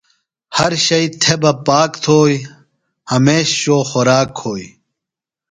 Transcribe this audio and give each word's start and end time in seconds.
ہر 0.57 0.71
شئیۡ 0.85 1.09
تھےۡ 1.21 1.39
بہ 1.41 1.51
پاک 1.67 1.91
تھوئیۡ۔ 2.03 2.43
ہمیش 3.11 3.47
شوۡ 3.61 3.81
خوراک 3.89 4.27
کھوئیۡ 4.39 4.71